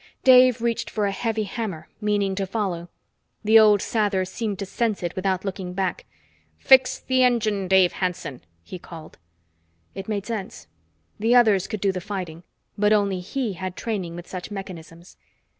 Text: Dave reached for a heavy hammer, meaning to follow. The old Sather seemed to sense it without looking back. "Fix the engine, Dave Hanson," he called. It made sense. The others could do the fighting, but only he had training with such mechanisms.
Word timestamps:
Dave 0.23 0.61
reached 0.63 0.89
for 0.89 1.05
a 1.05 1.11
heavy 1.11 1.43
hammer, 1.43 1.87
meaning 2.01 2.33
to 2.33 2.47
follow. 2.47 2.89
The 3.43 3.59
old 3.59 3.81
Sather 3.81 4.27
seemed 4.27 4.57
to 4.57 4.65
sense 4.65 5.03
it 5.03 5.15
without 5.15 5.45
looking 5.45 5.73
back. 5.73 6.05
"Fix 6.57 6.97
the 6.97 7.21
engine, 7.21 7.67
Dave 7.67 7.91
Hanson," 7.93 8.41
he 8.63 8.79
called. 8.79 9.19
It 9.93 10.09
made 10.09 10.25
sense. 10.25 10.65
The 11.19 11.35
others 11.35 11.67
could 11.67 11.81
do 11.81 11.91
the 11.91 12.01
fighting, 12.01 12.41
but 12.75 12.93
only 12.93 13.19
he 13.19 13.53
had 13.53 13.75
training 13.75 14.15
with 14.15 14.27
such 14.27 14.49
mechanisms. 14.49 15.17